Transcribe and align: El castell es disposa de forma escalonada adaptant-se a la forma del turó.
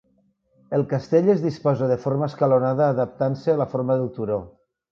El 0.77 0.85
castell 0.93 1.29
es 1.33 1.43
disposa 1.43 1.91
de 1.93 1.99
forma 2.07 2.31
escalonada 2.31 2.89
adaptant-se 2.97 3.55
a 3.55 3.61
la 3.63 3.71
forma 3.77 4.03
del 4.03 4.13
turó. 4.21 4.43